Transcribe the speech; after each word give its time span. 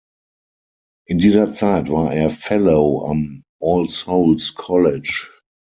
In 1.05 1.19
dieser 1.19 1.51
Zeit 1.51 1.91
war 1.91 2.11
er 2.11 2.31
Fellow 2.31 3.05
am 3.07 3.43
All 3.61 3.87
Souls 3.87 4.55
College. 4.55 5.29